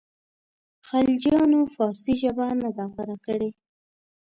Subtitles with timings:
[0.87, 3.49] خلجیانو فارسي ژبه نه ده غوره کړې.